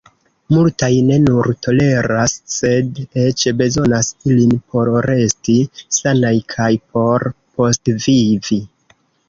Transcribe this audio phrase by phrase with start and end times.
[0.53, 5.59] Multaj ne nur toleras, sed eĉ bezonas ilin por resti
[6.01, 7.31] sanaj kaj por
[7.61, 8.63] postvivi.